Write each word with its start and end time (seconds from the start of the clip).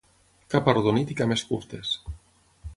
Cap 0.53 0.69
arrodonit 0.73 1.13
i 1.15 1.19
cames 1.21 1.45
curtes. 1.53 1.95